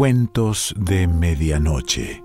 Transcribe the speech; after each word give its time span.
Cuentos 0.00 0.74
de 0.78 1.06
Medianoche. 1.06 2.24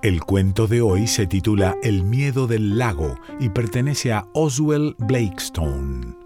El 0.00 0.20
cuento 0.24 0.68
de 0.68 0.80
hoy 0.80 1.08
se 1.08 1.26
titula 1.26 1.74
El 1.82 2.04
miedo 2.04 2.46
del 2.46 2.78
lago 2.78 3.16
y 3.40 3.48
pertenece 3.48 4.12
a 4.12 4.28
Oswell 4.32 4.94
Blakestone. 4.96 6.19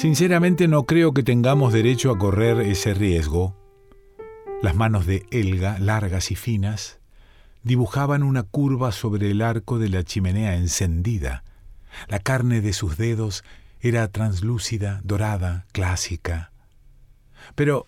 Sinceramente 0.00 0.66
no 0.66 0.86
creo 0.86 1.12
que 1.12 1.22
tengamos 1.22 1.74
derecho 1.74 2.10
a 2.10 2.16
correr 2.16 2.60
ese 2.60 2.94
riesgo. 2.94 3.54
Las 4.62 4.74
manos 4.74 5.04
de 5.04 5.26
Elga, 5.30 5.78
largas 5.78 6.30
y 6.30 6.36
finas, 6.36 7.00
dibujaban 7.64 8.22
una 8.22 8.42
curva 8.42 8.92
sobre 8.92 9.30
el 9.30 9.42
arco 9.42 9.78
de 9.78 9.90
la 9.90 10.02
chimenea 10.02 10.56
encendida. 10.56 11.44
La 12.08 12.18
carne 12.18 12.62
de 12.62 12.72
sus 12.72 12.96
dedos 12.96 13.44
era 13.78 14.08
translúcida, 14.08 15.02
dorada, 15.04 15.66
clásica. 15.72 16.50
Pero, 17.54 17.84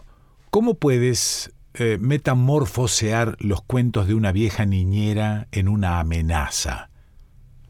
¿cómo 0.50 0.74
puedes 0.74 1.50
eh, 1.72 1.96
metamorfosear 1.98 3.38
los 3.40 3.62
cuentos 3.62 4.06
de 4.06 4.12
una 4.12 4.32
vieja 4.32 4.66
niñera 4.66 5.48
en 5.50 5.66
una 5.66 5.98
amenaza? 5.98 6.90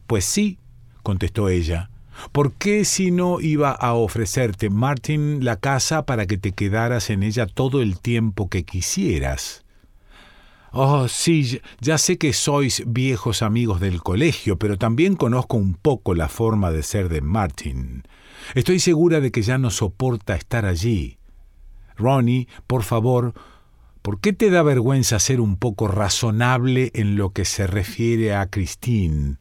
Pues 0.05 0.25
sí, 0.25 0.59
contestó 1.01 1.47
ella, 1.47 1.91
¿Por 2.31 2.53
qué 2.53 2.85
si 2.85 3.11
no 3.11 3.39
iba 3.41 3.71
a 3.71 3.93
ofrecerte, 3.93 4.69
Martin, 4.69 5.43
la 5.43 5.57
casa 5.57 6.05
para 6.05 6.25
que 6.25 6.37
te 6.37 6.51
quedaras 6.51 7.09
en 7.09 7.23
ella 7.23 7.45
todo 7.45 7.81
el 7.81 7.99
tiempo 7.99 8.49
que 8.49 8.63
quisieras? 8.63 9.63
Oh, 10.71 11.07
sí, 11.07 11.61
ya 11.81 11.99
sé 11.99 12.17
que 12.17 12.33
sois 12.33 12.83
viejos 12.87 13.43
amigos 13.43 13.79
del 13.79 14.01
colegio, 14.01 14.57
pero 14.57 14.77
también 14.77 15.15
conozco 15.15 15.55
un 15.55 15.75
poco 15.75 16.15
la 16.15 16.29
forma 16.29 16.71
de 16.71 16.81
ser 16.81 17.09
de 17.09 17.21
Martin. 17.21 18.03
Estoy 18.55 18.79
segura 18.79 19.19
de 19.19 19.31
que 19.31 19.43
ya 19.43 19.59
no 19.59 19.69
soporta 19.69 20.35
estar 20.35 20.65
allí. 20.65 21.19
Ronnie, 21.95 22.47
por 22.65 22.81
favor, 22.81 23.35
¿por 24.01 24.19
qué 24.19 24.33
te 24.33 24.49
da 24.49 24.63
vergüenza 24.63 25.19
ser 25.19 25.41
un 25.41 25.57
poco 25.57 25.87
razonable 25.87 26.91
en 26.95 27.17
lo 27.17 27.33
que 27.33 27.45
se 27.45 27.67
refiere 27.67 28.33
a 28.33 28.47
Christine? 28.47 29.37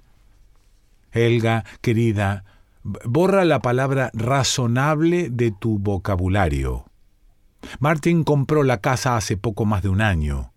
Helga, 1.13 1.65
querida, 1.81 2.45
Borra 2.85 3.45
la 3.45 3.61
palabra 3.61 4.11
razonable 4.13 5.31
de 5.31 5.53
tu 5.53 5.79
vocabulario. 5.79 6.85
Martin 7.79 8.25
compró 8.25 8.65
la 8.65 8.81
casa 8.81 9.17
hace 9.17 9.37
poco 9.37 9.65
más 9.65 9.83
de 9.83 9.89
un 9.89 10.01
año. 10.01 10.53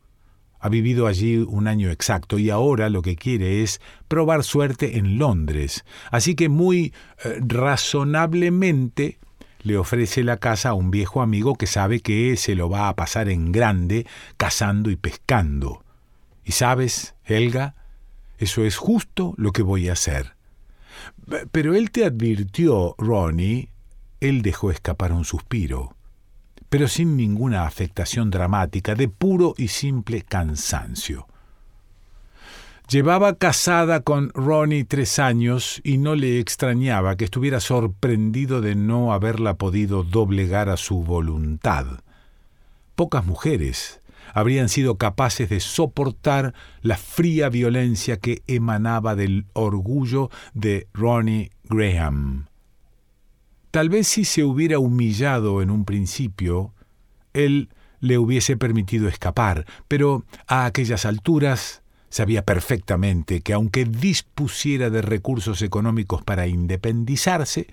Ha 0.60 0.70
vivido 0.70 1.06
allí 1.06 1.38
un 1.38 1.68
año 1.68 1.92
exacto 1.92 2.40
y 2.40 2.50
ahora 2.50 2.90
lo 2.90 3.04
que 3.04 3.16
quiere 3.16 3.62
es 3.62 3.80
probar 4.08 4.44
suerte 4.44 4.98
en 4.98 5.20
Londres. 5.20 5.86
Así 6.10 6.34
que 6.34 6.50
muy 6.50 6.94
eh, 7.24 7.40
razonablemente 7.42 9.20
le 9.62 9.78
ofrece 9.78 10.24
la 10.24 10.38
casa 10.38 10.70
a 10.70 10.74
un 10.74 10.90
viejo 10.90 11.22
amigo 11.22 11.56
que 11.56 11.68
sabe 11.68 12.00
que 12.00 12.36
se 12.38 12.56
lo 12.56 12.70
va 12.72 12.90
a 12.90 12.96
pasar 12.96 13.30
en 13.30 13.52
grande 13.52 14.08
cazando 14.38 14.90
y 14.90 14.96
pescando. 14.96 15.84
Y 16.44 16.54
sabes, 16.54 17.14
Helga, 17.24 17.76
eso 18.40 18.64
es 18.64 18.78
justo 18.78 19.36
lo 19.38 19.52
que 19.52 19.62
voy 19.62 19.90
a 19.90 19.94
hacer. 19.94 20.35
Pero 21.52 21.76
él 21.76 21.92
te 21.92 22.06
advirtió, 22.06 22.96
Ronnie. 22.98 23.70
Él 24.20 24.42
dejó 24.42 24.72
escapar 24.72 25.12
un 25.12 25.26
suspiro, 25.26 25.96
pero 26.70 26.88
sin 26.88 27.18
ninguna 27.18 27.66
afectación 27.66 28.32
dramática, 28.32 28.96
de 28.96 29.08
puro 29.08 29.54
y 29.58 29.68
simple 29.68 30.22
cansancio. 30.22 31.28
Llevaba 32.90 33.36
casada 33.36 34.02
con 34.02 34.30
Ronnie 34.30 34.84
tres 34.84 35.18
años 35.18 35.82
y 35.84 35.98
no 35.98 36.16
le 36.16 36.40
extrañaba 36.40 37.16
que 37.16 37.26
estuviera 37.26 37.60
sorprendido 37.60 38.62
de 38.62 38.76
no 38.76 39.12
haberla 39.12 39.56
podido 39.56 40.04
doblegar 40.04 40.70
a 40.70 40.78
su 40.78 41.04
voluntad. 41.04 41.86
Pocas 42.96 43.26
mujeres 43.26 44.02
habrían 44.36 44.68
sido 44.68 44.98
capaces 44.98 45.48
de 45.50 45.62
soportar 45.62 46.54
la 46.82 46.98
fría 46.98 47.48
violencia 47.48 48.18
que 48.18 48.44
emanaba 48.48 49.16
del 49.16 49.46
orgullo 49.54 50.30
de 50.54 50.90
Ronnie 50.94 51.52
Graham. 51.64 52.48
Tal 53.72 53.88
vez 53.88 54.10
si 54.10 54.26
se 54.26 54.44
hubiera 54.44 54.78
humillado 54.78 55.62
en 55.62 55.72
un 55.72 55.86
principio, 55.86 56.74
él 57.34 57.70
le 58.02 58.18
hubiese 58.18 58.58
permitido 58.58 59.08
escapar, 59.08 59.66
pero 59.88 60.26
a 60.48 60.66
aquellas 60.66 61.06
alturas 61.06 61.82
sabía 62.10 62.44
perfectamente 62.44 63.40
que 63.40 63.54
aunque 63.54 63.86
dispusiera 63.86 64.90
de 64.90 65.02
recursos 65.02 65.62
económicos 65.62 66.24
para 66.24 66.46
independizarse, 66.46 67.68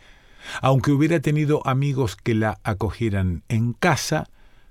aunque 0.61 0.93
hubiera 0.93 1.19
tenido 1.19 1.67
amigos 1.67 2.15
que 2.15 2.37
la 2.37 2.61
acogieran 2.63 3.43
en 3.49 3.73
casa, 3.73 4.29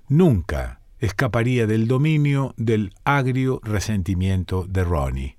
nunca 0.07 0.80
escaparía 1.01 1.67
del 1.67 1.87
dominio 1.87 2.53
del 2.57 2.93
agrio 3.03 3.59
resentimiento 3.63 4.65
de 4.69 4.83
Ronnie. 4.83 5.37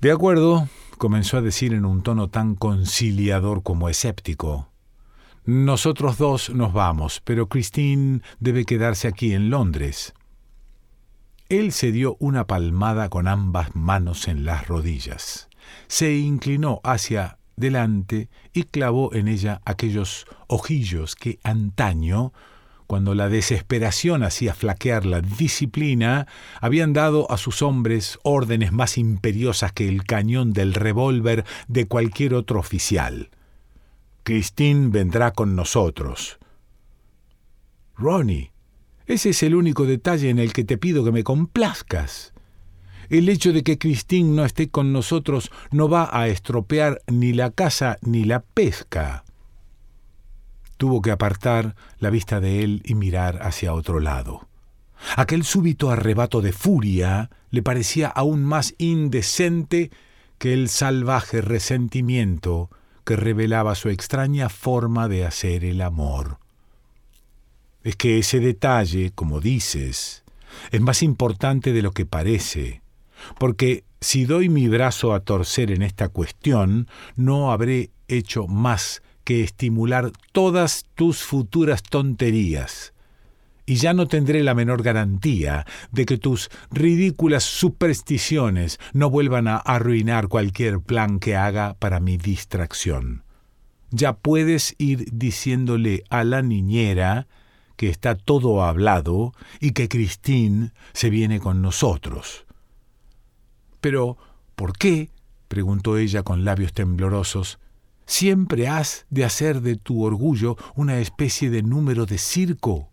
De 0.00 0.12
acuerdo, 0.12 0.68
comenzó 0.98 1.36
a 1.36 1.42
decir 1.42 1.74
en 1.74 1.84
un 1.84 2.02
tono 2.02 2.30
tan 2.30 2.54
conciliador 2.54 3.62
como 3.62 3.88
escéptico. 3.88 4.68
Nosotros 5.44 6.16
dos 6.16 6.50
nos 6.50 6.72
vamos, 6.72 7.20
pero 7.24 7.48
Christine 7.48 8.20
debe 8.38 8.64
quedarse 8.64 9.08
aquí 9.08 9.32
en 9.32 9.50
Londres. 9.50 10.14
Él 11.48 11.72
se 11.72 11.92
dio 11.92 12.16
una 12.18 12.46
palmada 12.46 13.08
con 13.08 13.28
ambas 13.28 13.74
manos 13.74 14.28
en 14.28 14.44
las 14.44 14.66
rodillas. 14.68 15.48
Se 15.88 16.16
inclinó 16.16 16.80
hacia 16.84 17.38
delante 17.56 18.28
y 18.52 18.64
clavó 18.64 19.12
en 19.14 19.28
ella 19.28 19.60
aquellos 19.64 20.26
ojillos 20.46 21.16
que 21.16 21.38
antaño 21.42 22.32
cuando 22.86 23.14
la 23.14 23.28
desesperación 23.28 24.22
hacía 24.22 24.54
flaquear 24.54 25.04
la 25.04 25.20
disciplina, 25.20 26.26
habían 26.60 26.92
dado 26.92 27.30
a 27.30 27.36
sus 27.36 27.62
hombres 27.62 28.18
órdenes 28.22 28.72
más 28.72 28.96
imperiosas 28.98 29.72
que 29.72 29.88
el 29.88 30.04
cañón 30.04 30.52
del 30.52 30.74
revólver 30.74 31.44
de 31.68 31.86
cualquier 31.86 32.34
otro 32.34 32.60
oficial. 32.60 33.30
Christine 34.22 34.88
vendrá 34.88 35.32
con 35.32 35.54
nosotros. 35.54 36.38
Ronnie, 37.96 38.52
ese 39.06 39.30
es 39.30 39.42
el 39.42 39.54
único 39.54 39.86
detalle 39.86 40.30
en 40.30 40.38
el 40.38 40.52
que 40.52 40.64
te 40.64 40.78
pido 40.78 41.04
que 41.04 41.12
me 41.12 41.24
complazcas. 41.24 42.32
El 43.08 43.28
hecho 43.28 43.52
de 43.52 43.62
que 43.62 43.78
Christine 43.78 44.34
no 44.34 44.44
esté 44.44 44.68
con 44.68 44.92
nosotros 44.92 45.50
no 45.70 45.88
va 45.88 46.08
a 46.12 46.26
estropear 46.26 47.00
ni 47.06 47.32
la 47.32 47.52
casa 47.52 47.98
ni 48.02 48.24
la 48.24 48.40
pesca. 48.40 49.25
Tuvo 50.76 51.02
que 51.02 51.10
apartar 51.10 51.74
la 51.98 52.10
vista 52.10 52.40
de 52.40 52.62
él 52.62 52.82
y 52.84 52.94
mirar 52.94 53.38
hacia 53.42 53.72
otro 53.72 54.00
lado. 54.00 54.48
Aquel 55.16 55.44
súbito 55.44 55.90
arrebato 55.90 56.40
de 56.40 56.52
furia 56.52 57.30
le 57.50 57.62
parecía 57.62 58.08
aún 58.08 58.44
más 58.44 58.74
indecente 58.78 59.90
que 60.38 60.52
el 60.52 60.68
salvaje 60.68 61.40
resentimiento 61.40 62.70
que 63.04 63.16
revelaba 63.16 63.74
su 63.74 63.88
extraña 63.88 64.48
forma 64.48 65.08
de 65.08 65.24
hacer 65.24 65.64
el 65.64 65.80
amor. 65.80 66.38
Es 67.84 67.96
que 67.96 68.18
ese 68.18 68.40
detalle, 68.40 69.12
como 69.14 69.40
dices, 69.40 70.24
es 70.72 70.80
más 70.80 71.02
importante 71.02 71.72
de 71.72 71.82
lo 71.82 71.92
que 71.92 72.04
parece, 72.04 72.82
porque 73.38 73.84
si 74.00 74.24
doy 74.24 74.48
mi 74.48 74.68
brazo 74.68 75.14
a 75.14 75.20
torcer 75.20 75.70
en 75.70 75.82
esta 75.82 76.08
cuestión, 76.08 76.88
no 77.14 77.52
habré 77.52 77.90
hecho 78.08 78.46
más 78.46 79.02
que 79.26 79.42
estimular 79.42 80.12
todas 80.30 80.86
tus 80.94 81.24
futuras 81.24 81.82
tonterías. 81.82 82.94
Y 83.66 83.74
ya 83.74 83.92
no 83.92 84.06
tendré 84.06 84.44
la 84.44 84.54
menor 84.54 84.84
garantía 84.84 85.66
de 85.90 86.06
que 86.06 86.16
tus 86.16 86.48
ridículas 86.70 87.42
supersticiones 87.42 88.78
no 88.92 89.10
vuelvan 89.10 89.48
a 89.48 89.56
arruinar 89.56 90.28
cualquier 90.28 90.78
plan 90.78 91.18
que 91.18 91.34
haga 91.34 91.74
para 91.74 91.98
mi 91.98 92.16
distracción. 92.16 93.24
Ya 93.90 94.12
puedes 94.12 94.76
ir 94.78 95.08
diciéndole 95.10 96.04
a 96.08 96.22
la 96.22 96.42
niñera 96.42 97.26
que 97.74 97.88
está 97.88 98.14
todo 98.14 98.62
hablado 98.62 99.32
y 99.58 99.72
que 99.72 99.88
Christine 99.88 100.70
se 100.92 101.10
viene 101.10 101.40
con 101.40 101.62
nosotros. 101.62 102.46
Pero, 103.80 104.18
¿por 104.54 104.78
qué? 104.78 105.10
preguntó 105.48 105.98
ella 105.98 106.22
con 106.22 106.44
labios 106.44 106.72
temblorosos. 106.72 107.58
Siempre 108.06 108.68
has 108.68 109.04
de 109.10 109.24
hacer 109.24 109.60
de 109.60 109.76
tu 109.76 110.04
orgullo 110.04 110.56
una 110.74 110.98
especie 110.98 111.50
de 111.50 111.62
número 111.62 112.06
de 112.06 112.18
circo. 112.18 112.90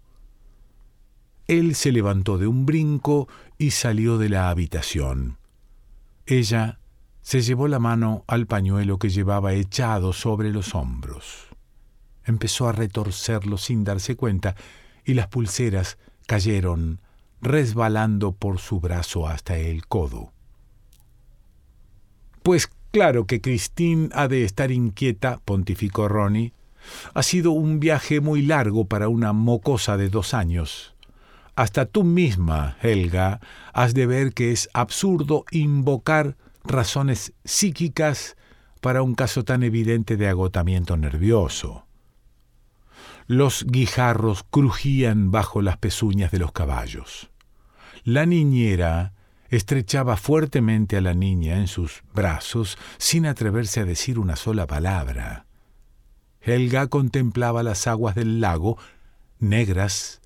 Él 1.48 1.75
se 1.75 1.92
levantó 1.92 2.38
de 2.38 2.48
un 2.48 2.65
brinco 2.65 3.27
y 3.57 3.71
salió 3.71 4.18
de 4.18 4.30
la 4.30 4.50
habitación. 4.50 5.38
Ella 6.25 6.80
se 7.21 7.42
llevó 7.42 7.68
la 7.68 7.80
mano 7.80 8.24
al 8.27 8.48
pañuelo 8.48 8.98
que 8.98 9.10
llevaba 9.10 9.54
echado 9.54 10.13
sobre 10.13 10.51
los 10.51 10.74
hombros. 10.74 11.48
Empezó 12.25 12.68
a 12.68 12.71
retorcerlo 12.71 13.57
sin 13.57 13.83
darse 13.83 14.15
cuenta 14.15 14.56
y 15.06 15.13
las 15.13 15.27
pulseras 15.27 15.98
cayeron 16.25 17.01
resbalando 17.42 18.31
por 18.31 18.60
su 18.60 18.80
brazo 18.80 19.27
hasta 19.27 19.57
el 19.57 19.86
codo. 19.86 20.31
Pues 22.42 22.69
claro 22.94 23.25
que 23.25 23.42
Christine 23.42 24.10
ha 24.13 24.28
de 24.28 24.44
estar 24.44 24.72
inquieta, 24.72 25.42
pontificó 25.44 26.07
Ronnie. 26.07 26.54
Ha 27.16 27.24
sido 27.24 27.51
un 27.51 27.80
viaje 27.80 28.22
muy 28.22 28.44
largo 28.44 28.86
para 28.86 29.10
una 29.10 29.34
mocosa 29.34 29.98
de 29.98 30.10
dos 30.10 30.34
años. 30.34 30.94
Hasta 31.56 31.86
tú 31.86 32.04
misma, 32.04 32.78
Helga, 32.81 33.40
has 33.74 33.95
de 33.95 34.06
ver 34.06 34.34
que 34.34 34.51
es 34.51 34.69
absurdo 34.74 35.44
invocar 35.51 36.38
razones 36.63 37.34
psíquicas 37.44 38.38
para 38.80 39.01
un 39.01 39.16
caso 39.16 39.44
tan 39.44 39.63
evidente 39.63 40.16
de 40.16 40.28
agotamiento 40.28 40.96
nervioso. 40.96 41.88
Los 43.25 43.66
guijarros 43.66 44.44
crujían 44.44 45.31
bajo 45.31 45.63
las 45.63 45.78
pezuñas 45.78 46.31
de 46.31 46.39
los 46.39 46.51
caballos. 46.51 47.31
La 48.04 48.25
niñera 48.25 49.13
estrechaba 49.56 50.18
fuertemente 50.18 50.98
a 50.98 51.02
la 51.02 51.14
niña 51.14 51.58
en 51.58 51.68
sus 51.68 52.04
brazos 52.14 52.78
sin 52.98 53.28
atreverse 53.28 53.82
a 53.82 53.86
decir 53.86 54.18
una 54.18 54.36
sola 54.36 54.66
palabra. 54.66 55.46
Helga 56.42 56.88
contemplaba 56.88 57.62
las 57.62 57.86
aguas 57.86 58.16
del 58.16 58.42
lago, 58.42 58.78
negras, 59.40 60.22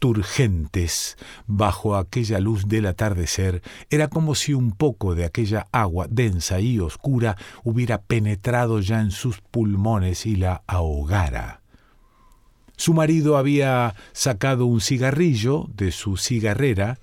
turgentes 0.00 1.16
bajo 1.46 1.96
aquella 1.96 2.40
luz 2.40 2.66
del 2.66 2.86
atardecer, 2.86 3.62
era 3.90 4.08
como 4.08 4.34
si 4.34 4.54
un 4.54 4.72
poco 4.72 5.14
de 5.14 5.24
aquella 5.24 5.68
agua 5.70 6.08
densa 6.10 6.60
y 6.60 6.80
oscura 6.80 7.36
hubiera 7.62 8.02
penetrado 8.02 8.80
ya 8.80 9.00
en 9.00 9.12
sus 9.12 9.40
pulmones 9.40 10.26
y 10.26 10.34
la 10.34 10.62
ahogara. 10.66 11.62
Su 12.76 12.92
marido 12.92 13.36
había 13.36 13.94
sacado 14.12 14.66
un 14.66 14.80
cigarrillo 14.80 15.68
de 15.72 15.92
su 15.92 16.16
cigarrera, 16.16 16.98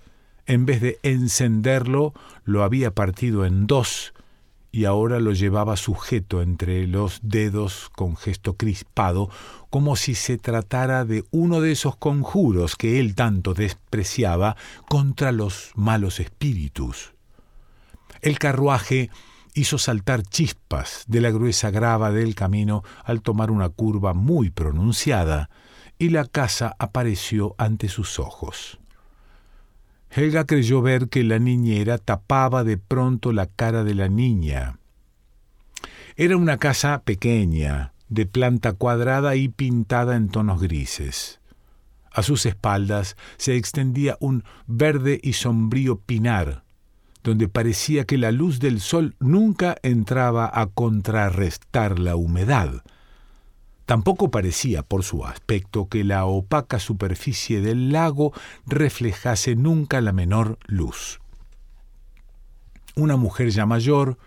en 0.51 0.65
vez 0.65 0.81
de 0.81 0.99
encenderlo, 1.01 2.13
lo 2.43 2.63
había 2.63 2.91
partido 2.91 3.45
en 3.45 3.67
dos 3.67 4.13
y 4.69 4.83
ahora 4.83 5.21
lo 5.21 5.31
llevaba 5.31 5.77
sujeto 5.77 6.41
entre 6.41 6.87
los 6.87 7.21
dedos 7.23 7.89
con 7.95 8.17
gesto 8.17 8.57
crispado, 8.57 9.29
como 9.69 9.95
si 9.95 10.13
se 10.13 10.37
tratara 10.37 11.05
de 11.05 11.23
uno 11.31 11.61
de 11.61 11.71
esos 11.71 11.95
conjuros 11.95 12.75
que 12.75 12.99
él 12.99 13.15
tanto 13.15 13.53
despreciaba 13.53 14.57
contra 14.89 15.31
los 15.31 15.71
malos 15.75 16.19
espíritus. 16.19 17.13
El 18.21 18.37
carruaje 18.37 19.09
hizo 19.53 19.77
saltar 19.77 20.21
chispas 20.21 21.05
de 21.07 21.21
la 21.21 21.31
gruesa 21.31 21.71
grava 21.71 22.11
del 22.11 22.35
camino 22.35 22.83
al 23.05 23.21
tomar 23.21 23.51
una 23.51 23.69
curva 23.69 24.13
muy 24.13 24.49
pronunciada, 24.49 25.49
y 25.97 26.09
la 26.09 26.25
casa 26.25 26.75
apareció 26.77 27.55
ante 27.57 27.87
sus 27.87 28.19
ojos. 28.19 28.80
Helga 30.13 30.45
creyó 30.45 30.81
ver 30.81 31.07
que 31.07 31.23
la 31.23 31.39
niñera 31.39 31.97
tapaba 31.97 32.65
de 32.65 32.77
pronto 32.77 33.31
la 33.31 33.47
cara 33.47 33.85
de 33.85 33.95
la 33.95 34.09
niña. 34.09 34.77
Era 36.17 36.35
una 36.35 36.57
casa 36.57 37.03
pequeña, 37.03 37.93
de 38.09 38.25
planta 38.25 38.73
cuadrada 38.73 39.37
y 39.37 39.47
pintada 39.47 40.17
en 40.17 40.27
tonos 40.27 40.61
grises. 40.61 41.39
A 42.11 42.23
sus 42.23 42.45
espaldas 42.45 43.15
se 43.37 43.55
extendía 43.55 44.17
un 44.19 44.43
verde 44.67 45.17
y 45.23 45.31
sombrío 45.33 45.97
pinar, 46.01 46.65
donde 47.23 47.47
parecía 47.47 48.03
que 48.03 48.17
la 48.17 48.33
luz 48.33 48.59
del 48.59 48.81
sol 48.81 49.15
nunca 49.19 49.77
entraba 49.81 50.51
a 50.53 50.67
contrarrestar 50.67 51.99
la 51.99 52.17
humedad. 52.17 52.83
Tampoco 53.91 54.31
parecía, 54.31 54.83
por 54.83 55.03
su 55.03 55.25
aspecto, 55.25 55.89
que 55.89 56.05
la 56.05 56.23
opaca 56.23 56.79
superficie 56.79 57.59
del 57.59 57.91
lago 57.91 58.31
reflejase 58.65 59.57
nunca 59.57 59.99
la 59.99 60.13
menor 60.13 60.57
luz. 60.65 61.19
Una 62.95 63.17
mujer 63.17 63.49
ya 63.49 63.65
mayor, 63.65 64.17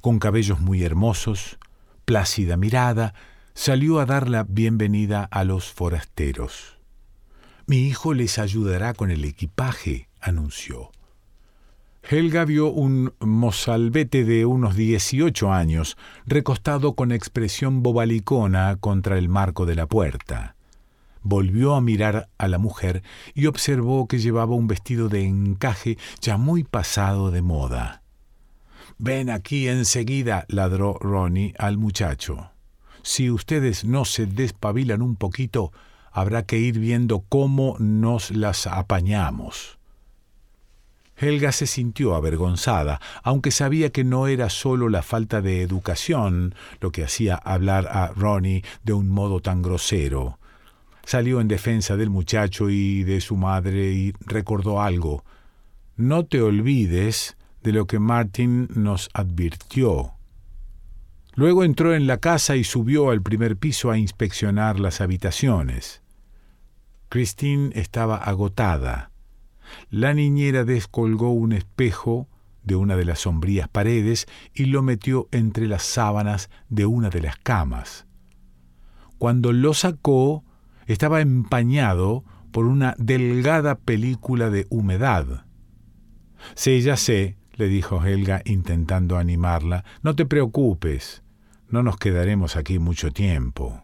con 0.00 0.18
cabellos 0.18 0.60
muy 0.60 0.84
hermosos, 0.84 1.58
plácida 2.06 2.56
mirada, 2.56 3.12
salió 3.52 4.00
a 4.00 4.06
dar 4.06 4.30
la 4.30 4.44
bienvenida 4.44 5.28
a 5.30 5.44
los 5.44 5.70
forasteros. 5.70 6.78
Mi 7.66 7.86
hijo 7.86 8.14
les 8.14 8.38
ayudará 8.38 8.94
con 8.94 9.10
el 9.10 9.26
equipaje, 9.26 10.08
anunció. 10.18 10.93
Helga 12.06 12.44
vio 12.44 12.70
un 12.70 13.14
mozalbete 13.20 14.24
de 14.24 14.44
unos 14.44 14.76
dieciocho 14.76 15.50
años, 15.50 15.96
recostado 16.26 16.94
con 16.94 17.12
expresión 17.12 17.82
bobalicona 17.82 18.76
contra 18.76 19.16
el 19.16 19.30
marco 19.30 19.64
de 19.64 19.74
la 19.74 19.86
puerta. 19.86 20.54
Volvió 21.22 21.74
a 21.74 21.80
mirar 21.80 22.28
a 22.36 22.46
la 22.46 22.58
mujer 22.58 23.02
y 23.32 23.46
observó 23.46 24.06
que 24.06 24.18
llevaba 24.18 24.54
un 24.54 24.66
vestido 24.66 25.08
de 25.08 25.24
encaje 25.24 25.96
ya 26.20 26.36
muy 26.36 26.62
pasado 26.62 27.30
de 27.30 27.40
moda. 27.40 28.02
Ven 28.98 29.30
aquí 29.30 29.66
enseguida, 29.66 30.44
ladró 30.48 30.98
Ronnie 31.00 31.54
al 31.58 31.78
muchacho. 31.78 32.50
Si 33.02 33.30
ustedes 33.30 33.86
no 33.86 34.04
se 34.04 34.26
despabilan 34.26 35.00
un 35.00 35.16
poquito, 35.16 35.72
habrá 36.12 36.44
que 36.44 36.58
ir 36.58 36.78
viendo 36.78 37.20
cómo 37.30 37.76
nos 37.78 38.30
las 38.30 38.66
apañamos. 38.66 39.78
Helga 41.16 41.52
se 41.52 41.66
sintió 41.66 42.14
avergonzada, 42.14 43.00
aunque 43.22 43.50
sabía 43.50 43.90
que 43.90 44.04
no 44.04 44.26
era 44.26 44.50
solo 44.50 44.88
la 44.88 45.02
falta 45.02 45.40
de 45.40 45.62
educación 45.62 46.54
lo 46.80 46.90
que 46.90 47.04
hacía 47.04 47.36
hablar 47.36 47.86
a 47.86 48.08
Ronnie 48.08 48.64
de 48.82 48.92
un 48.92 49.08
modo 49.08 49.40
tan 49.40 49.62
grosero. 49.62 50.38
Salió 51.04 51.40
en 51.40 51.48
defensa 51.48 51.96
del 51.96 52.10
muchacho 52.10 52.70
y 52.70 53.04
de 53.04 53.20
su 53.20 53.36
madre 53.36 53.92
y 53.92 54.12
recordó 54.20 54.80
algo. 54.80 55.24
No 55.96 56.24
te 56.24 56.40
olvides 56.40 57.36
de 57.62 57.72
lo 57.72 57.86
que 57.86 57.98
Martin 57.98 58.68
nos 58.74 59.10
advirtió. 59.12 60.14
Luego 61.34 61.64
entró 61.64 61.94
en 61.94 62.06
la 62.06 62.18
casa 62.18 62.56
y 62.56 62.64
subió 62.64 63.10
al 63.10 63.22
primer 63.22 63.56
piso 63.56 63.90
a 63.90 63.98
inspeccionar 63.98 64.78
las 64.78 65.00
habitaciones. 65.00 66.00
Christine 67.08 67.70
estaba 67.74 68.16
agotada. 68.16 69.10
La 69.90 70.14
niñera 70.14 70.64
descolgó 70.64 71.30
un 71.30 71.52
espejo 71.52 72.28
de 72.62 72.76
una 72.76 72.96
de 72.96 73.04
las 73.04 73.20
sombrías 73.20 73.68
paredes 73.68 74.26
y 74.54 74.66
lo 74.66 74.82
metió 74.82 75.28
entre 75.32 75.68
las 75.68 75.82
sábanas 75.82 76.50
de 76.68 76.86
una 76.86 77.10
de 77.10 77.20
las 77.20 77.36
camas. 77.36 78.06
Cuando 79.18 79.52
lo 79.52 79.74
sacó, 79.74 80.44
estaba 80.86 81.20
empañado 81.20 82.24
por 82.50 82.66
una 82.66 82.94
delgada 82.98 83.76
película 83.76 84.50
de 84.50 84.66
humedad. 84.70 85.46
Sí, 86.54 86.80
ya 86.82 86.96
sé, 86.96 87.36
le 87.54 87.68
dijo 87.68 88.04
Helga 88.04 88.42
intentando 88.44 89.16
animarla, 89.16 89.84
no 90.02 90.14
te 90.14 90.26
preocupes, 90.26 91.22
no 91.68 91.82
nos 91.82 91.96
quedaremos 91.96 92.56
aquí 92.56 92.78
mucho 92.78 93.10
tiempo. 93.10 93.83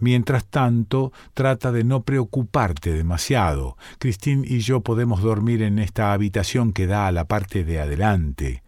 Mientras 0.00 0.46
tanto, 0.46 1.12
trata 1.34 1.72
de 1.72 1.84
no 1.84 2.02
preocuparte 2.02 2.92
demasiado. 2.92 3.76
Christine 3.98 4.46
y 4.46 4.60
yo 4.60 4.80
podemos 4.80 5.22
dormir 5.22 5.62
en 5.62 5.78
esta 5.78 6.12
habitación 6.12 6.72
que 6.72 6.86
da 6.86 7.06
a 7.06 7.12
la 7.12 7.26
parte 7.26 7.64
de 7.64 7.80
adelante. 7.80 8.62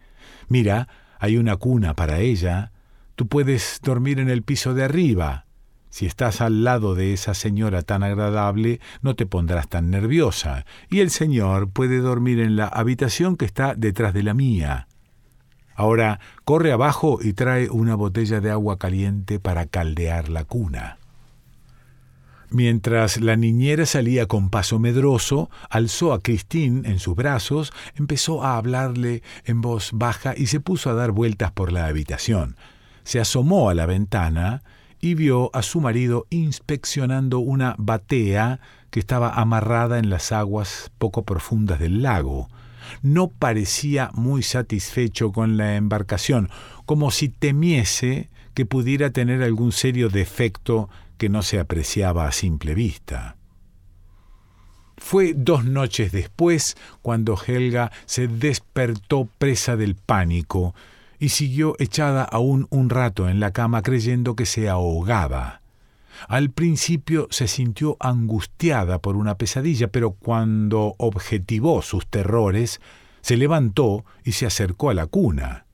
Mira, 0.47 0.87
hay 1.19 1.37
una 1.37 1.57
cuna 1.57 1.95
para 1.95 2.19
ella. 2.19 2.71
Tú 3.15 3.27
puedes 3.27 3.79
dormir 3.83 4.19
en 4.19 4.29
el 4.29 4.43
piso 4.43 4.73
de 4.73 4.83
arriba. 4.83 5.45
Si 5.89 6.05
estás 6.05 6.41
al 6.41 6.63
lado 6.63 6.95
de 6.95 7.13
esa 7.13 7.33
señora 7.33 7.81
tan 7.83 8.03
agradable, 8.03 8.79
no 9.01 9.15
te 9.15 9.25
pondrás 9.25 9.67
tan 9.67 9.89
nerviosa. 9.89 10.65
Y 10.89 11.01
el 11.01 11.11
señor 11.11 11.69
puede 11.69 11.99
dormir 11.99 12.39
en 12.39 12.55
la 12.55 12.67
habitación 12.67 13.37
que 13.37 13.45
está 13.45 13.75
detrás 13.75 14.13
de 14.13 14.23
la 14.23 14.33
mía. 14.33 14.87
Ahora 15.75 16.19
corre 16.45 16.71
abajo 16.71 17.19
y 17.21 17.33
trae 17.33 17.69
una 17.69 17.95
botella 17.95 18.41
de 18.41 18.51
agua 18.51 18.77
caliente 18.77 19.39
para 19.39 19.65
caldear 19.65 20.29
la 20.29 20.45
cuna. 20.45 20.97
Mientras 22.53 23.19
la 23.19 23.35
niñera 23.35 23.87
salía 23.87 24.27
con 24.27 24.51
paso 24.51 24.77
medroso, 24.77 25.49
alzó 25.71 26.13
a 26.13 26.21
Christine 26.21 26.87
en 26.87 26.99
sus 26.99 27.15
brazos, 27.15 27.73
empezó 27.95 28.43
a 28.43 28.57
hablarle 28.57 29.23
en 29.45 29.61
voz 29.61 29.89
baja 29.91 30.35
y 30.37 30.45
se 30.45 30.59
puso 30.59 30.91
a 30.91 30.93
dar 30.93 31.09
vueltas 31.09 31.51
por 31.51 31.71
la 31.71 31.87
habitación. 31.87 32.55
Se 33.05 33.19
asomó 33.19 33.71
a 33.71 33.73
la 33.73 33.87
ventana 33.87 34.61
y 35.01 35.15
vio 35.15 35.49
a 35.55 35.63
su 35.63 35.81
marido 35.81 36.27
inspeccionando 36.29 37.39
una 37.39 37.73
batea 37.79 38.59
que 38.91 38.99
estaba 38.99 39.31
amarrada 39.31 39.97
en 39.97 40.11
las 40.11 40.31
aguas 40.31 40.91
poco 40.99 41.23
profundas 41.23 41.79
del 41.79 42.03
lago. 42.03 42.49
No 43.01 43.29
parecía 43.29 44.11
muy 44.13 44.43
satisfecho 44.43 45.31
con 45.31 45.57
la 45.57 45.75
embarcación, 45.75 46.51
como 46.85 47.09
si 47.09 47.29
temiese 47.29 48.29
que 48.53 48.67
pudiera 48.67 49.09
tener 49.09 49.41
algún 49.41 49.71
serio 49.71 50.09
defecto 50.09 50.87
que 51.23 51.29
no 51.29 51.41
se 51.41 51.57
apreciaba 51.57 52.27
a 52.27 52.33
simple 52.33 52.75
vista. 52.75 53.37
Fue 54.97 55.33
dos 55.33 55.63
noches 55.63 56.11
después 56.11 56.75
cuando 57.01 57.37
Helga 57.41 57.93
se 58.05 58.27
despertó 58.27 59.29
presa 59.37 59.77
del 59.77 59.95
pánico 59.95 60.75
y 61.19 61.29
siguió 61.29 61.77
echada 61.79 62.25
aún 62.25 62.67
un 62.71 62.89
rato 62.89 63.29
en 63.29 63.39
la 63.39 63.51
cama 63.51 63.83
creyendo 63.83 64.35
que 64.35 64.45
se 64.45 64.67
ahogaba. 64.67 65.61
Al 66.27 66.49
principio 66.49 67.29
se 67.31 67.47
sintió 67.47 67.95
angustiada 68.01 68.99
por 68.99 69.15
una 69.15 69.37
pesadilla, 69.37 69.87
pero 69.87 70.11
cuando 70.11 70.93
objetivó 70.97 71.81
sus 71.83 72.05
terrores, 72.05 72.81
se 73.21 73.37
levantó 73.37 74.03
y 74.25 74.33
se 74.33 74.45
acercó 74.45 74.89
a 74.89 74.93
la 74.93 75.05
cuna. 75.05 75.67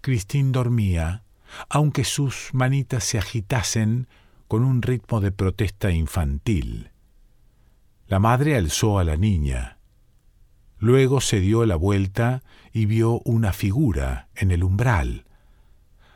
Christine 0.00 0.50
dormía, 0.50 1.24
aunque 1.68 2.04
sus 2.04 2.48
manitas 2.54 3.04
se 3.04 3.18
agitasen 3.18 4.08
con 4.48 4.64
un 4.64 4.82
ritmo 4.82 5.20
de 5.20 5.30
protesta 5.30 5.90
infantil. 5.90 6.90
La 8.06 8.18
madre 8.18 8.56
alzó 8.56 8.98
a 8.98 9.04
la 9.04 9.16
niña. 9.16 9.78
Luego 10.78 11.20
se 11.20 11.40
dio 11.40 11.66
la 11.66 11.76
vuelta 11.76 12.42
y 12.72 12.86
vio 12.86 13.20
una 13.24 13.52
figura 13.52 14.28
en 14.34 14.50
el 14.50 14.64
umbral. 14.64 15.26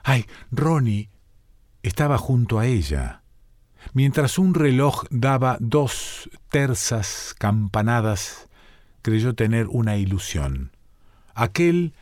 ¡Ay, 0.02 0.24
Ronnie! 0.50 1.10
Estaba 1.82 2.16
junto 2.16 2.58
a 2.58 2.66
ella. 2.66 3.22
Mientras 3.92 4.38
un 4.38 4.54
reloj 4.54 5.04
daba 5.10 5.58
dos 5.60 6.30
terzas 6.48 7.34
campanadas, 7.38 8.48
creyó 9.02 9.34
tener 9.34 9.66
una 9.68 9.96
ilusión. 9.96 10.70
Aquel 11.34 11.92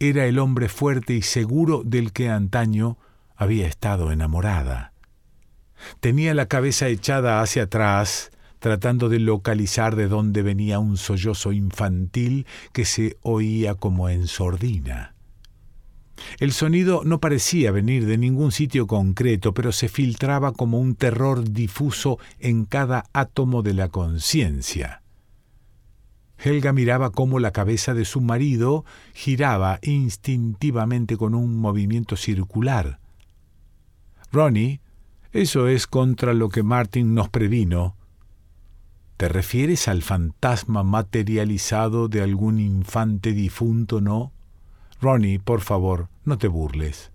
era 0.00 0.26
el 0.26 0.38
hombre 0.38 0.68
fuerte 0.68 1.14
y 1.14 1.22
seguro 1.22 1.82
del 1.84 2.12
que 2.12 2.30
antaño 2.30 2.98
había 3.36 3.66
estado 3.66 4.10
enamorada. 4.10 4.92
Tenía 6.00 6.34
la 6.34 6.46
cabeza 6.46 6.88
echada 6.88 7.40
hacia 7.40 7.64
atrás, 7.64 8.30
tratando 8.58 9.08
de 9.08 9.20
localizar 9.20 9.96
de 9.96 10.08
dónde 10.08 10.42
venía 10.42 10.78
un 10.78 10.96
sollozo 10.96 11.52
infantil 11.52 12.46
que 12.72 12.84
se 12.84 13.16
oía 13.22 13.74
como 13.74 14.08
en 14.08 14.26
sordina. 14.26 15.14
El 16.38 16.52
sonido 16.52 17.02
no 17.04 17.20
parecía 17.20 17.70
venir 17.70 18.06
de 18.06 18.18
ningún 18.18 18.50
sitio 18.52 18.86
concreto, 18.86 19.52
pero 19.54 19.72
se 19.72 19.88
filtraba 19.88 20.52
como 20.52 20.80
un 20.80 20.94
terror 20.94 21.50
difuso 21.50 22.18
en 22.38 22.64
cada 22.64 23.04
átomo 23.12 23.62
de 23.62 23.74
la 23.74 23.88
conciencia. 23.88 25.02
Helga 26.38 26.72
miraba 26.72 27.10
cómo 27.10 27.38
la 27.38 27.50
cabeza 27.50 27.94
de 27.94 28.04
su 28.04 28.20
marido 28.20 28.84
giraba 29.14 29.78
instintivamente 29.82 31.16
con 31.16 31.34
un 31.34 31.56
movimiento 31.56 32.16
circular. 32.16 32.98
Ronnie, 34.32 34.80
eso 35.36 35.68
es 35.68 35.86
contra 35.86 36.32
lo 36.32 36.48
que 36.48 36.62
Martin 36.62 37.14
nos 37.14 37.28
previno. 37.28 37.94
¿Te 39.16 39.28
refieres 39.28 39.88
al 39.88 40.02
fantasma 40.02 40.82
materializado 40.82 42.08
de 42.08 42.22
algún 42.22 42.58
infante 42.58 43.32
difunto, 43.32 44.00
no? 44.00 44.32
Ronnie, 45.00 45.38
por 45.38 45.60
favor, 45.60 46.08
no 46.24 46.38
te 46.38 46.48
burles. 46.48 47.12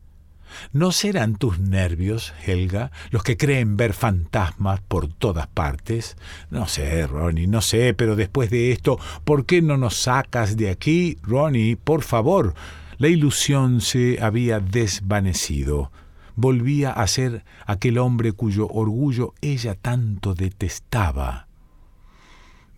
¿No 0.73 0.91
serán 0.91 1.35
tus 1.35 1.59
nervios, 1.59 2.33
Helga, 2.45 2.91
los 3.09 3.23
que 3.23 3.37
creen 3.37 3.77
ver 3.77 3.93
fantasmas 3.93 4.81
por 4.81 5.07
todas 5.07 5.47
partes? 5.47 6.17
No 6.49 6.67
sé, 6.67 7.07
Ronnie, 7.07 7.47
no 7.47 7.61
sé, 7.61 7.93
pero 7.93 8.15
después 8.15 8.49
de 8.49 8.71
esto, 8.71 8.99
¿por 9.23 9.45
qué 9.45 9.61
no 9.61 9.77
nos 9.77 9.95
sacas 9.95 10.57
de 10.57 10.69
aquí, 10.69 11.17
Ronnie, 11.23 11.75
por 11.75 12.03
favor? 12.03 12.53
La 12.97 13.07
ilusión 13.07 13.81
se 13.81 14.21
había 14.21 14.59
desvanecido. 14.59 15.91
Volvía 16.35 16.91
a 16.91 17.07
ser 17.07 17.43
aquel 17.65 17.97
hombre 17.97 18.31
cuyo 18.31 18.67
orgullo 18.67 19.33
ella 19.41 19.75
tanto 19.75 20.33
detestaba. 20.33 21.47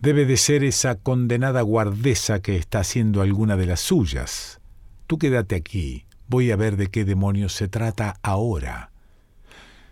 Debe 0.00 0.26
de 0.26 0.36
ser 0.36 0.64
esa 0.64 0.96
condenada 0.96 1.62
guardesa 1.62 2.40
que 2.40 2.56
está 2.56 2.80
haciendo 2.80 3.22
alguna 3.22 3.56
de 3.56 3.66
las 3.66 3.80
suyas. 3.80 4.60
Tú 5.06 5.18
quédate 5.18 5.54
aquí, 5.54 6.04
voy 6.28 6.50
a 6.50 6.56
ver 6.56 6.76
de 6.76 6.88
qué 6.88 7.04
demonios 7.04 7.54
se 7.54 7.68
trata 7.68 8.18
ahora. 8.22 8.90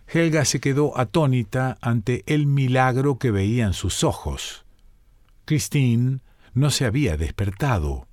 Helga 0.06 0.44
se 0.44 0.60
quedó 0.60 0.98
atónita 0.98 1.78
ante 1.80 2.22
el 2.26 2.46
milagro 2.46 3.18
que 3.18 3.30
veía 3.30 3.64
en 3.64 3.72
sus 3.72 4.04
ojos. 4.04 4.66
Christine 5.46 6.20
no 6.52 6.70
se 6.70 6.84
había 6.84 7.16
despertado. 7.16 8.06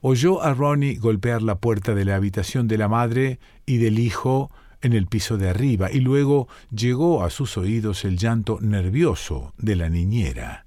Oyó 0.00 0.42
a 0.42 0.54
Ronnie 0.54 0.96
golpear 0.96 1.42
la 1.42 1.56
puerta 1.56 1.94
de 1.94 2.04
la 2.04 2.16
habitación 2.16 2.68
de 2.68 2.78
la 2.78 2.88
madre 2.88 3.38
y 3.64 3.78
del 3.78 3.98
hijo 3.98 4.50
en 4.82 4.92
el 4.92 5.06
piso 5.06 5.36
de 5.36 5.48
arriba, 5.48 5.90
y 5.90 6.00
luego 6.00 6.48
llegó 6.70 7.24
a 7.24 7.30
sus 7.30 7.56
oídos 7.56 8.04
el 8.04 8.18
llanto 8.18 8.58
nervioso 8.60 9.52
de 9.58 9.76
la 9.76 9.88
niñera. 9.88 10.66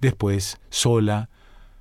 Después, 0.00 0.58
sola, 0.70 1.28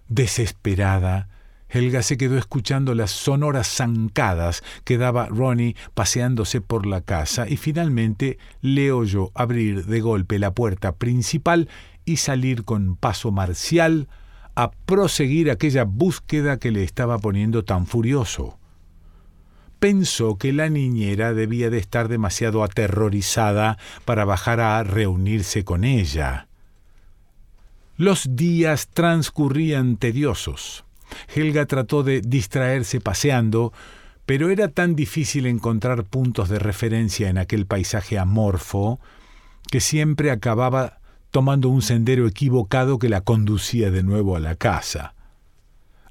desesperada, 0.07 1.29
Helga 1.69 2.01
se 2.01 2.17
quedó 2.17 2.37
escuchando 2.37 2.95
las 2.95 3.11
sonoras 3.11 3.67
zancadas 3.67 4.63
que 4.85 4.97
daba 4.97 5.27
Ronnie 5.27 5.75
paseándose 5.93 6.61
por 6.61 6.85
la 6.85 7.01
casa 7.01 7.47
y 7.47 7.57
finalmente 7.57 8.37
le 8.61 8.91
oyó 8.91 9.31
abrir 9.33 9.85
de 9.85 9.99
golpe 9.99 10.39
la 10.39 10.53
puerta 10.53 10.93
principal 10.93 11.67
y 12.05 12.17
salir 12.17 12.63
con 12.63 12.95
paso 12.95 13.31
marcial 13.31 14.07
a 14.57 14.71
proseguir 14.71 15.51
aquella 15.51 15.83
búsqueda 15.83 16.57
que 16.57 16.71
le 16.71 16.83
estaba 16.83 17.19
poniendo 17.19 17.63
tan 17.63 17.85
furioso. 17.85 18.57
Pensó 19.77 20.39
que 20.39 20.51
la 20.51 20.67
niñera 20.67 21.35
debía 21.35 21.69
de 21.69 21.77
estar 21.77 22.07
demasiado 22.07 22.63
aterrorizada 22.63 23.77
para 24.03 24.25
bajar 24.25 24.59
a 24.59 24.83
reunirse 24.83 25.63
con 25.63 25.83
ella. 25.83 26.47
Los 27.97 28.35
días 28.35 28.87
transcurrían 28.87 29.95
tediosos. 29.97 30.85
Helga 31.35 31.67
trató 31.67 32.01
de 32.01 32.21
distraerse 32.21 32.99
paseando, 32.99 33.73
pero 34.25 34.49
era 34.49 34.69
tan 34.69 34.95
difícil 34.95 35.45
encontrar 35.45 36.03
puntos 36.03 36.49
de 36.49 36.57
referencia 36.57 37.29
en 37.29 37.37
aquel 37.37 37.67
paisaje 37.67 38.17
amorfo 38.17 38.99
que 39.69 39.81
siempre 39.81 40.31
acababa 40.31 40.97
tomando 41.31 41.69
un 41.69 41.81
sendero 41.81 42.27
equivocado 42.27 42.99
que 42.99 43.09
la 43.09 43.21
conducía 43.21 43.91
de 43.91 44.03
nuevo 44.03 44.35
a 44.35 44.39
la 44.39 44.55
casa. 44.55 45.13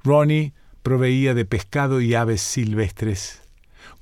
Ronnie 0.04 0.52
proveía 0.82 1.34
de 1.34 1.44
pescado 1.44 2.00
y 2.00 2.14
aves 2.14 2.40
silvestres. 2.40 3.42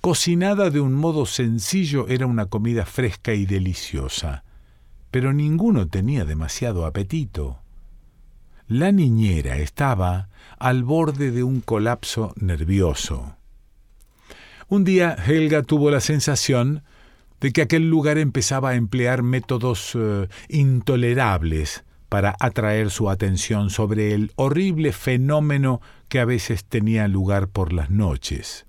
Cocinada 0.00 0.70
de 0.70 0.80
un 0.80 0.92
modo 0.92 1.24
sencillo 1.24 2.08
era 2.08 2.26
una 2.26 2.46
comida 2.46 2.84
fresca 2.84 3.32
y 3.32 3.46
deliciosa, 3.46 4.44
pero 5.10 5.32
ninguno 5.32 5.88
tenía 5.88 6.24
demasiado 6.24 6.84
apetito. 6.84 7.60
La 8.66 8.92
niñera 8.92 9.56
estaba 9.58 10.28
al 10.58 10.84
borde 10.84 11.30
de 11.30 11.42
un 11.42 11.60
colapso 11.60 12.34
nervioso. 12.36 13.36
Un 14.68 14.84
día 14.84 15.14
Helga 15.14 15.62
tuvo 15.62 15.90
la 15.90 16.00
sensación 16.00 16.82
de 17.44 17.52
que 17.52 17.60
aquel 17.60 17.90
lugar 17.90 18.16
empezaba 18.16 18.70
a 18.70 18.74
emplear 18.74 19.22
métodos 19.22 19.92
eh, 19.94 20.28
intolerables 20.48 21.84
para 22.08 22.34
atraer 22.40 22.88
su 22.88 23.10
atención 23.10 23.68
sobre 23.68 24.14
el 24.14 24.32
horrible 24.36 24.92
fenómeno 24.92 25.82
que 26.08 26.20
a 26.20 26.24
veces 26.24 26.64
tenía 26.64 27.06
lugar 27.06 27.48
por 27.48 27.74
las 27.74 27.90
noches. 27.90 28.64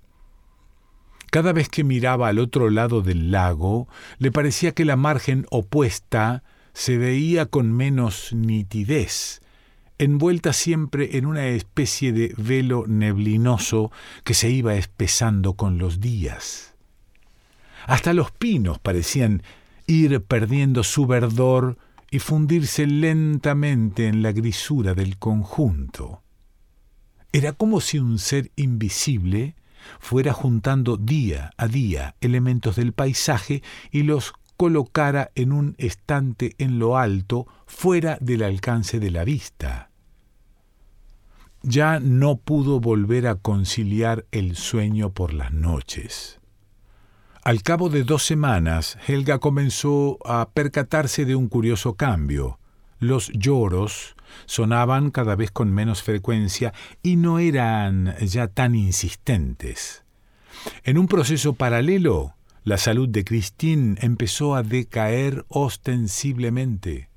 Cada 1.30 1.54
vez 1.54 1.70
que 1.70 1.84
miraba 1.84 2.28
al 2.28 2.38
otro 2.38 2.68
lado 2.68 3.00
del 3.00 3.30
lago, 3.30 3.88
le 4.18 4.30
parecía 4.30 4.72
que 4.72 4.84
la 4.84 4.96
margen 4.96 5.46
opuesta 5.50 6.42
se 6.74 6.98
veía 6.98 7.46
con 7.46 7.72
menos 7.72 8.34
nitidez, 8.34 9.40
envuelta 9.96 10.52
siempre 10.52 11.16
en 11.16 11.24
una 11.24 11.46
especie 11.46 12.12
de 12.12 12.34
velo 12.36 12.84
neblinoso 12.86 13.90
que 14.22 14.34
se 14.34 14.50
iba 14.50 14.74
espesando 14.74 15.54
con 15.54 15.78
los 15.78 15.98
días. 15.98 16.75
Hasta 17.86 18.12
los 18.12 18.32
pinos 18.32 18.80
parecían 18.80 19.44
ir 19.86 20.20
perdiendo 20.24 20.82
su 20.82 21.06
verdor 21.06 21.78
y 22.10 22.18
fundirse 22.18 22.84
lentamente 22.86 24.08
en 24.08 24.22
la 24.22 24.32
grisura 24.32 24.94
del 24.94 25.18
conjunto. 25.18 26.22
Era 27.32 27.52
como 27.52 27.80
si 27.80 28.00
un 28.00 28.18
ser 28.18 28.50
invisible 28.56 29.54
fuera 30.00 30.32
juntando 30.32 30.96
día 30.96 31.52
a 31.56 31.68
día 31.68 32.16
elementos 32.20 32.74
del 32.74 32.92
paisaje 32.92 33.62
y 33.92 34.02
los 34.02 34.34
colocara 34.56 35.30
en 35.36 35.52
un 35.52 35.76
estante 35.78 36.56
en 36.58 36.80
lo 36.80 36.96
alto, 36.98 37.46
fuera 37.66 38.18
del 38.20 38.42
alcance 38.42 38.98
de 38.98 39.10
la 39.12 39.22
vista. 39.22 39.90
Ya 41.62 42.00
no 42.00 42.36
pudo 42.36 42.80
volver 42.80 43.28
a 43.28 43.36
conciliar 43.36 44.26
el 44.32 44.56
sueño 44.56 45.12
por 45.12 45.34
las 45.34 45.52
noches. 45.52 46.40
Al 47.46 47.62
cabo 47.62 47.90
de 47.90 48.02
dos 48.02 48.24
semanas, 48.24 48.98
Helga 49.06 49.38
comenzó 49.38 50.18
a 50.26 50.50
percatarse 50.50 51.24
de 51.24 51.36
un 51.36 51.46
curioso 51.46 51.94
cambio. 51.94 52.58
Los 52.98 53.30
lloros 53.34 54.16
sonaban 54.46 55.12
cada 55.12 55.36
vez 55.36 55.52
con 55.52 55.72
menos 55.72 56.02
frecuencia 56.02 56.74
y 57.04 57.14
no 57.14 57.38
eran 57.38 58.16
ya 58.18 58.48
tan 58.48 58.74
insistentes. 58.74 60.02
En 60.82 60.98
un 60.98 61.06
proceso 61.06 61.52
paralelo, 61.52 62.34
la 62.64 62.78
salud 62.78 63.08
de 63.08 63.22
Christine 63.22 63.94
empezó 64.00 64.56
a 64.56 64.64
decaer 64.64 65.44
ostensiblemente. 65.46 67.10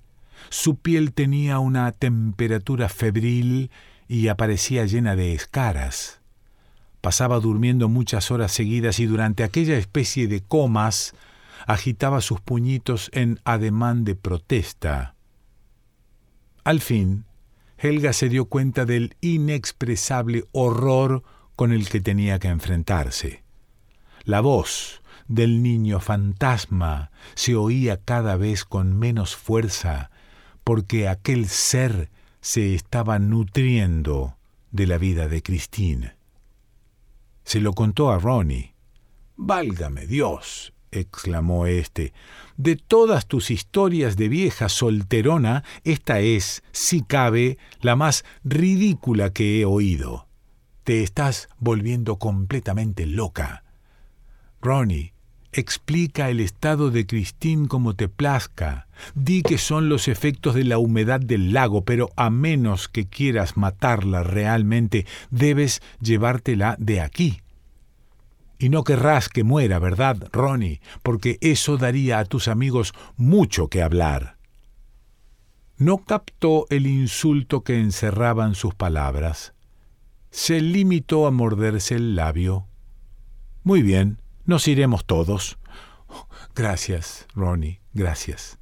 Su 0.49 0.75
piel 0.75 1.11
tenía 1.13 1.57
una 1.57 1.91
temperatura 1.91 2.87
febril 2.87 3.71
y 4.07 4.27
aparecía 4.27 4.85
llena 4.85 5.15
de 5.15 5.33
escaras. 5.33 6.18
Pasaba 7.01 7.39
durmiendo 7.39 7.87
muchas 7.89 8.31
horas 8.31 8.51
seguidas 8.51 8.99
y 8.99 9.05
durante 9.05 9.43
aquella 9.43 9.77
especie 9.77 10.27
de 10.27 10.41
comas 10.41 11.13
agitaba 11.65 12.21
sus 12.21 12.41
puñitos 12.41 13.09
en 13.13 13.39
ademán 13.45 14.03
de 14.03 14.15
protesta. 14.15 15.15
Al 16.63 16.81
fin, 16.81 17.25
Helga 17.77 18.11
se 18.13 18.27
dio 18.27 18.45
cuenta 18.45 18.85
del 18.85 19.15
inexpresable 19.21 20.45
horror 20.51 21.23
con 21.55 21.71
el 21.71 21.87
que 21.89 22.01
tenía 22.01 22.39
que 22.39 22.49
enfrentarse. 22.49 23.43
La 24.23 24.41
voz 24.41 25.01
del 25.27 25.63
niño 25.63 25.99
fantasma 25.99 27.11
se 27.35 27.55
oía 27.55 27.97
cada 27.97 28.35
vez 28.35 28.65
con 28.65 28.97
menos 28.97 29.35
fuerza 29.35 30.11
porque 30.63 31.07
aquel 31.07 31.47
ser 31.47 32.09
se 32.41 32.75
estaba 32.75 33.19
nutriendo 33.19 34.37
de 34.71 34.87
la 34.87 34.97
vida 34.97 35.27
de 35.27 35.41
Christine. 35.41 36.18
Se 37.49 37.59
lo 37.59 37.73
contó 37.73 38.11
a 38.11 38.19
Ronnie. 38.19 38.75
Válgame 39.35 40.05
Dios, 40.05 40.71
exclamó 40.91 41.65
éste. 41.65 42.13
De 42.57 42.75
todas 42.75 43.25
tus 43.25 43.49
historias 43.49 44.17
de 44.17 44.29
vieja 44.29 44.69
solterona, 44.69 45.63
esta 45.83 46.19
es, 46.19 46.61
si 46.71 47.01
cabe, 47.01 47.57
la 47.81 47.95
más 47.95 48.23
ridícula 48.43 49.33
que 49.33 49.59
he 49.59 49.65
oído. 49.65 50.27
Te 50.83 51.01
estás 51.01 51.49
volviendo 51.57 52.19
completamente 52.19 53.07
loca. 53.07 53.63
Ronnie, 54.61 55.13
explica 55.51 56.29
el 56.29 56.39
estado 56.39 56.91
de 56.91 57.05
Christine 57.05 57.67
como 57.67 57.95
te 57.95 58.07
plazca. 58.07 58.87
Di 59.15 59.41
que 59.41 59.57
son 59.57 59.89
los 59.89 60.07
efectos 60.07 60.55
de 60.55 60.63
la 60.63 60.77
humedad 60.77 61.19
del 61.19 61.53
lago, 61.53 61.83
pero 61.83 62.09
a 62.15 62.29
menos 62.29 62.87
que 62.87 63.07
quieras 63.07 63.57
matarla 63.57 64.23
realmente, 64.23 65.05
debes 65.29 65.81
llevártela 66.01 66.75
de 66.79 67.01
aquí. 67.01 67.41
Y 68.57 68.69
no 68.69 68.83
querrás 68.83 69.29
que 69.29 69.43
muera, 69.43 69.79
¿verdad, 69.79 70.17
Ronnie? 70.31 70.81
Porque 71.01 71.37
eso 71.41 71.77
daría 71.77 72.19
a 72.19 72.25
tus 72.25 72.47
amigos 72.47 72.93
mucho 73.15 73.69
que 73.69 73.81
hablar. 73.81 74.37
No 75.77 75.99
captó 75.99 76.65
el 76.69 76.87
insulto 76.87 77.63
que 77.63 77.79
encerraban 77.79 78.55
sus 78.55 78.75
palabras 78.75 79.53
se 80.31 80.61
limitó 80.61 81.27
a 81.27 81.31
morderse 81.31 81.95
el 81.95 82.15
labio. 82.15 82.67
Muy 83.63 83.81
bien, 83.81 84.19
nos 84.49 84.67
iremos 84.67 85.05
todos. 85.05 85.57
Gracias, 86.55 87.27
Ronnie, 87.33 87.79
gracias. 87.93 88.57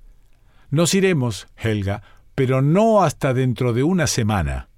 Nos 0.69 0.93
iremos, 0.93 1.47
Helga, 1.55 2.03
pero 2.35 2.61
no 2.61 3.03
hasta 3.03 3.33
dentro 3.33 3.73
de 3.73 3.83
una 3.83 4.05
semana. 4.05 4.69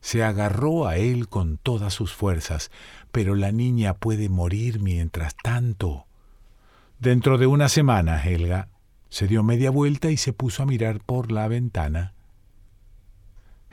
Se 0.00 0.22
agarró 0.22 0.86
a 0.86 0.96
él 0.96 1.28
con 1.28 1.56
todas 1.56 1.94
sus 1.94 2.12
fuerzas, 2.12 2.70
pero 3.10 3.34
la 3.34 3.52
niña 3.52 3.94
puede 3.94 4.28
morir 4.28 4.80
mientras 4.80 5.34
tanto. 5.42 6.06
Dentro 6.98 7.38
de 7.38 7.46
una 7.46 7.68
semana, 7.68 8.22
Helga. 8.22 8.68
Se 9.08 9.26
dio 9.26 9.42
media 9.42 9.70
vuelta 9.70 10.10
y 10.10 10.16
se 10.16 10.32
puso 10.32 10.62
a 10.62 10.66
mirar 10.66 11.00
por 11.00 11.32
la 11.32 11.48
ventana. 11.48 12.12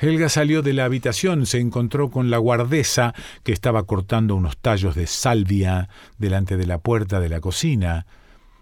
Helga 0.01 0.29
salió 0.29 0.63
de 0.63 0.73
la 0.73 0.85
habitación, 0.85 1.45
se 1.45 1.59
encontró 1.59 2.09
con 2.09 2.31
la 2.31 2.39
guardesa 2.39 3.13
que 3.43 3.51
estaba 3.51 3.83
cortando 3.83 4.35
unos 4.35 4.57
tallos 4.57 4.95
de 4.95 5.05
salvia 5.05 5.89
delante 6.17 6.57
de 6.57 6.65
la 6.65 6.79
puerta 6.79 7.19
de 7.19 7.29
la 7.29 7.39
cocina. 7.39 8.07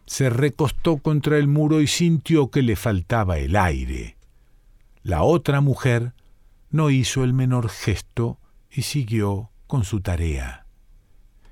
Se 0.06 0.30
recostó 0.30 0.98
contra 0.98 1.38
el 1.38 1.48
muro 1.48 1.80
y 1.80 1.88
sintió 1.88 2.52
que 2.52 2.62
le 2.62 2.76
faltaba 2.76 3.38
el 3.38 3.56
aire. 3.56 4.18
La 5.02 5.24
otra 5.24 5.62
mujer 5.62 6.12
no 6.72 6.90
hizo 6.90 7.24
el 7.24 7.32
menor 7.32 7.70
gesto 7.70 8.38
y 8.70 8.82
siguió 8.82 9.50
con 9.66 9.86
su 9.86 10.02
tarea. 10.02 10.66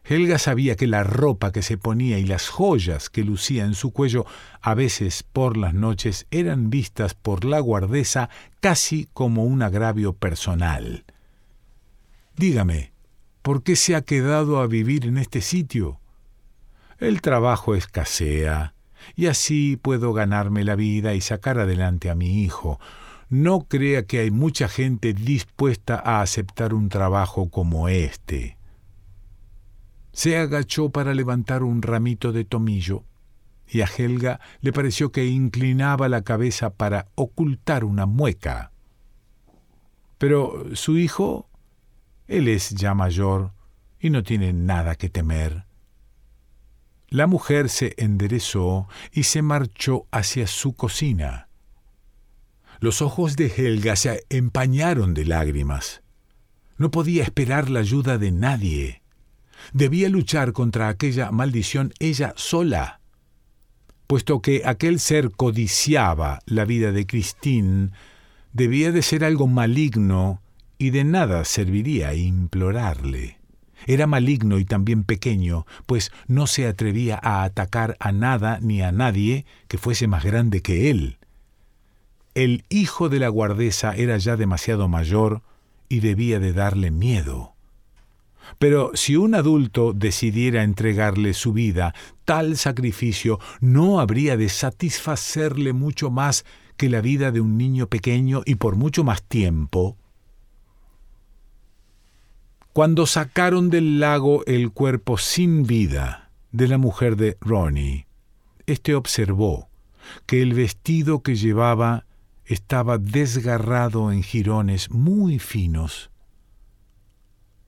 Helga 0.10 0.40
sabía 0.40 0.78
que 0.78 0.88
la 0.88 1.04
ropa 1.04 1.52
que 1.52 1.62
se 1.62 1.78
ponía 1.78 2.18
y 2.18 2.24
las 2.24 2.48
joyas 2.48 3.10
que 3.10 3.26
lucía 3.26 3.66
en 3.66 3.74
su 3.74 3.92
cuello 3.92 4.26
a 4.62 4.74
veces 4.74 5.24
por 5.24 5.58
las 5.58 5.74
noches 5.74 6.28
eran 6.32 6.70
vistas 6.70 7.14
por 7.14 7.44
la 7.44 7.60
guardesa 7.60 8.30
casi 8.62 9.10
como 9.14 9.44
un 9.44 9.62
agravio 9.62 10.14
personal. 10.14 11.04
Dígame, 12.38 12.94
¿por 13.42 13.64
qué 13.64 13.76
se 13.76 13.96
ha 13.96 14.02
quedado 14.02 14.62
a 14.62 14.68
vivir 14.68 15.06
en 15.06 15.18
este 15.18 15.42
sitio? 15.42 16.00
El 17.00 17.20
trabajo 17.20 17.76
escasea, 17.76 18.76
y 19.14 19.26
así 19.26 19.76
puedo 19.76 20.14
ganarme 20.14 20.64
la 20.64 20.76
vida 20.76 21.16
y 21.16 21.22
sacar 21.22 21.60
adelante 21.60 22.10
a 22.10 22.16
mi 22.16 22.44
hijo. 22.44 22.80
No 23.28 23.68
crea 23.68 24.06
que 24.06 24.20
hay 24.20 24.32
mucha 24.32 24.70
gente 24.70 25.14
dispuesta 25.14 26.02
a 26.04 26.22
aceptar 26.22 26.74
un 26.74 26.88
trabajo 26.88 27.50
como 27.50 27.90
este 27.90 28.57
se 30.18 30.36
agachó 30.36 30.90
para 30.90 31.14
levantar 31.14 31.62
un 31.62 31.84
ramito 31.84 32.32
de 32.32 32.44
tomillo, 32.44 33.04
y 33.68 33.82
a 33.82 33.86
Helga 33.86 34.40
le 34.62 34.74
pareció 34.74 35.12
que 35.12 35.28
inclinaba 35.28 36.10
la 36.10 36.24
cabeza 36.24 36.72
para 36.72 37.10
ocultar 37.14 37.84
una 37.84 38.08
mueca. 38.08 38.72
Pero 40.18 40.76
su 40.76 40.98
hijo, 40.98 41.48
él 42.26 42.48
es 42.48 42.72
ya 42.72 42.96
mayor 42.96 43.54
y 44.00 44.10
no 44.10 44.24
tiene 44.24 44.54
nada 44.54 44.96
que 44.96 45.08
temer. 45.08 45.68
La 47.10 47.28
mujer 47.28 47.70
se 47.70 47.94
enderezó 47.98 48.88
y 49.12 49.22
se 49.22 49.44
marchó 49.44 50.08
hacia 50.10 50.48
su 50.48 50.74
cocina. 50.74 51.48
Los 52.80 53.04
ojos 53.04 53.36
de 53.36 53.54
Helga 53.56 53.96
se 53.96 54.26
empañaron 54.30 55.14
de 55.14 55.26
lágrimas. 55.26 56.02
No 56.80 56.90
podía 56.90 57.22
esperar 57.22 57.70
la 57.70 57.82
ayuda 57.82 58.18
de 58.18 58.32
nadie. 58.32 59.04
Debía 59.74 60.10
luchar 60.10 60.54
contra 60.54 60.90
aquella 60.90 61.32
maldición 61.32 61.94
ella 62.00 62.34
sola, 62.36 63.00
puesto 64.08 64.42
que 64.42 64.64
aquel 64.66 65.00
ser 65.00 65.32
codiciaba 65.32 66.40
la 66.46 66.66
vida 66.66 66.92
de 66.92 67.06
Christine, 67.06 67.92
debía 68.54 68.92
de 68.92 69.02
ser 69.02 69.24
algo 69.24 69.48
maligno 69.48 70.42
y 70.78 70.92
de 70.92 71.04
nada 71.04 71.44
serviría 71.46 72.14
implorarle. 72.14 73.38
Era 73.86 74.08
maligno 74.08 74.58
y 74.58 74.66
también 74.66 75.04
pequeño, 75.04 75.66
pues 75.86 76.12
no 76.28 76.48
se 76.48 76.68
atrevía 76.68 77.20
a 77.22 77.44
atacar 77.44 77.96
a 78.00 78.12
nada 78.12 78.60
ni 78.62 78.82
a 78.82 78.92
nadie 78.92 79.46
que 79.68 79.78
fuese 79.78 80.08
más 80.08 80.24
grande 80.24 80.62
que 80.62 80.90
él. 80.90 81.18
El 82.34 82.66
hijo 82.70 83.10
de 83.10 83.20
la 83.20 83.30
guardesa 83.30 83.96
era 83.96 84.18
ya 84.18 84.36
demasiado 84.36 84.88
mayor 84.88 85.42
y 85.90 86.00
debía 86.00 86.40
de 86.40 86.54
darle 86.54 86.92
miedo. 86.92 87.57
Pero 88.60 88.92
si 88.94 89.16
un 89.16 89.36
adulto 89.36 89.94
decidiera 89.94 90.64
entregarle 90.64 91.34
su 91.34 91.54
vida, 91.54 91.94
tal 92.26 92.58
sacrificio 92.58 93.40
no 93.60 94.00
habría 94.00 94.38
de 94.38 94.50
satisfacerle 94.50 95.74
mucho 95.74 96.10
más 96.10 96.46
que 96.78 96.90
la 96.90 97.02
vida 97.02 97.32
de 97.32 97.42
un 97.42 97.58
niño 97.58 97.88
pequeño 97.88 98.42
y 98.46 98.56
por 98.56 98.76
mucho 98.76 99.04
más 99.04 99.24
tiempo. 99.24 99.98
Cuando 102.74 103.08
sacaron 103.08 103.70
del 103.70 104.00
lago 104.00 104.46
el 104.46 104.72
cuerpo 104.72 105.18
sin 105.18 105.64
vida 105.64 106.30
de 106.52 106.68
la 106.68 106.78
mujer 106.78 107.16
de 107.16 107.38
Ronnie, 107.42 108.06
éste 108.68 108.94
observó 108.94 109.70
que 110.28 110.42
el 110.42 110.54
vestido 110.54 111.24
que 111.24 111.36
llevaba 111.36 112.06
estaba 112.46 112.98
desgarrado 112.98 114.12
en 114.12 114.24
jirones 114.24 114.92
muy 114.92 115.40
finos 115.40 116.12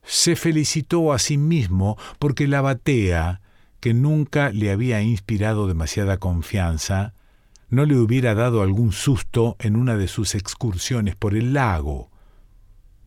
se 0.02 0.36
felicitó 0.36 1.12
a 1.12 1.18
sí 1.18 1.36
mismo 1.36 1.96
porque 2.18 2.48
la 2.48 2.60
batea, 2.60 3.40
que 3.80 3.94
nunca 3.94 4.50
le 4.50 4.70
había 4.70 5.00
inspirado 5.02 5.66
demasiada 5.66 6.18
confianza, 6.18 7.14
no 7.68 7.84
le 7.84 7.96
hubiera 7.96 8.34
dado 8.34 8.62
algún 8.62 8.92
susto 8.92 9.56
en 9.58 9.76
una 9.76 9.96
de 9.96 10.08
sus 10.08 10.34
excursiones 10.34 11.16
por 11.16 11.34
el 11.34 11.54
lago. 11.54 12.10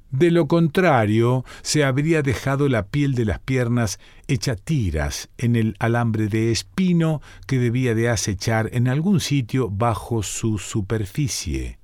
De 0.10 0.30
lo 0.30 0.48
contrario, 0.48 1.44
se 1.64 1.84
habría 1.84 2.22
dejado 2.22 2.70
la 2.70 2.86
piel 2.86 3.16
de 3.16 3.26
las 3.26 3.40
piernas 3.40 4.00
hecha 4.28 4.56
tiras 4.56 5.30
en 5.40 5.56
el 5.56 5.76
alambre 5.80 6.28
de 6.28 6.52
espino 6.52 7.20
que 7.48 7.58
debía 7.58 7.96
de 7.96 8.10
acechar 8.10 8.70
en 8.74 8.88
algún 8.88 9.20
sitio 9.20 9.70
bajo 9.72 10.22
su 10.22 10.60
superficie. 10.60 11.80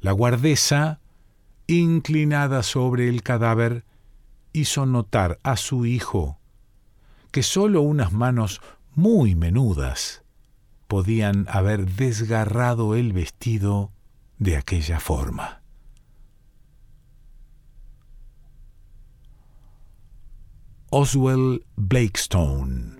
La 0.00 0.12
guardesa 0.12 0.99
inclinada 1.78 2.62
sobre 2.62 3.08
el 3.08 3.22
cadáver, 3.22 3.84
hizo 4.52 4.86
notar 4.86 5.38
a 5.42 5.56
su 5.56 5.86
hijo 5.86 6.38
que 7.30 7.42
sólo 7.42 7.82
unas 7.82 8.12
manos 8.12 8.60
muy 8.94 9.34
menudas 9.34 10.24
podían 10.88 11.46
haber 11.48 11.86
desgarrado 11.86 12.96
el 12.96 13.12
vestido 13.12 13.92
de 14.38 14.56
aquella 14.56 14.98
forma. 14.98 15.62
Oswell 20.90 21.64
Blakestone 21.76 22.99